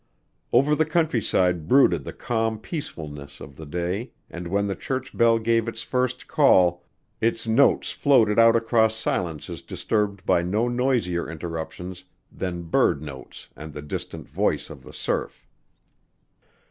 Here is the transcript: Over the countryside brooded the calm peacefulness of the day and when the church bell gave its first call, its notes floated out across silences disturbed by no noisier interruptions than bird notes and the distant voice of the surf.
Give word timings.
Over 0.51 0.73
the 0.73 0.83
countryside 0.87 1.67
brooded 1.67 2.05
the 2.05 2.11
calm 2.11 2.57
peacefulness 2.57 3.39
of 3.39 3.55
the 3.55 3.67
day 3.67 4.13
and 4.31 4.47
when 4.47 4.65
the 4.65 4.73
church 4.73 5.15
bell 5.15 5.37
gave 5.37 5.67
its 5.67 5.83
first 5.83 6.27
call, 6.27 6.83
its 7.21 7.45
notes 7.47 7.91
floated 7.91 8.39
out 8.39 8.55
across 8.55 8.95
silences 8.95 9.61
disturbed 9.61 10.25
by 10.25 10.41
no 10.41 10.67
noisier 10.67 11.29
interruptions 11.29 12.05
than 12.31 12.63
bird 12.63 13.03
notes 13.03 13.49
and 13.55 13.73
the 13.73 13.83
distant 13.83 14.27
voice 14.27 14.71
of 14.71 14.81
the 14.81 14.91
surf. 14.91 15.47